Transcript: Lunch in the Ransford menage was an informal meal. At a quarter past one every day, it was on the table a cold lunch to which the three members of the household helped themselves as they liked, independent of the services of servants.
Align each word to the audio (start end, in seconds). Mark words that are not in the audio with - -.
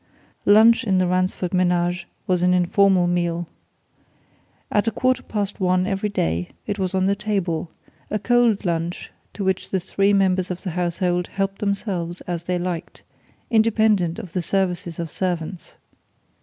Lunch 0.47 0.83
in 0.83 0.97
the 0.97 1.05
Ransford 1.05 1.53
menage 1.53 2.07
was 2.25 2.41
an 2.41 2.55
informal 2.55 3.05
meal. 3.05 3.47
At 4.71 4.87
a 4.87 4.91
quarter 4.91 5.21
past 5.21 5.59
one 5.59 5.85
every 5.85 6.09
day, 6.09 6.49
it 6.65 6.79
was 6.79 6.95
on 6.95 7.05
the 7.05 7.15
table 7.15 7.69
a 8.09 8.17
cold 8.17 8.65
lunch 8.65 9.11
to 9.33 9.43
which 9.43 9.69
the 9.69 9.79
three 9.79 10.11
members 10.11 10.49
of 10.49 10.63
the 10.63 10.71
household 10.71 11.27
helped 11.27 11.59
themselves 11.59 12.21
as 12.21 12.45
they 12.45 12.57
liked, 12.57 13.03
independent 13.51 14.17
of 14.17 14.33
the 14.33 14.41
services 14.41 14.97
of 14.97 15.11
servants. 15.11 15.75